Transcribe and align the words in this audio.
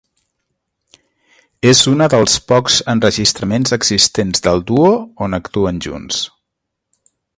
És 1.71 1.81
una 1.91 2.07
dels 2.13 2.37
pocs 2.51 2.77
enregistraments 2.95 3.75
existents 3.79 4.45
del 4.49 4.65
duo 4.73 4.91
on 5.27 5.39
actuen 5.41 5.79
junts. 5.89 6.23